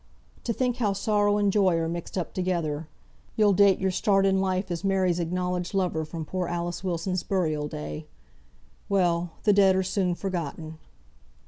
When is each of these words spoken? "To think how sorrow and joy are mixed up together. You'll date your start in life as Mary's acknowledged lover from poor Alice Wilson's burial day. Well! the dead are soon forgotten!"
"To 0.45 0.51
think 0.51 0.77
how 0.77 0.93
sorrow 0.93 1.37
and 1.37 1.51
joy 1.51 1.75
are 1.75 1.87
mixed 1.87 2.17
up 2.17 2.33
together. 2.33 2.87
You'll 3.35 3.53
date 3.53 3.77
your 3.77 3.91
start 3.91 4.25
in 4.25 4.41
life 4.41 4.71
as 4.71 4.83
Mary's 4.83 5.19
acknowledged 5.19 5.75
lover 5.75 6.05
from 6.05 6.25
poor 6.25 6.47
Alice 6.47 6.83
Wilson's 6.83 7.21
burial 7.21 7.67
day. 7.67 8.07
Well! 8.89 9.33
the 9.43 9.53
dead 9.53 9.75
are 9.75 9.83
soon 9.83 10.15
forgotten!" 10.15 10.79